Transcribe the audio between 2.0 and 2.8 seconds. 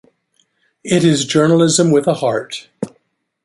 a heart.